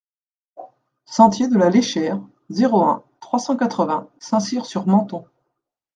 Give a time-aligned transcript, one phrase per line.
[1.05, 2.19] Sentier de la Léchère,
[2.49, 5.27] zéro un, trois cent quatre-vingts Saint-Cyr-sur-Menthon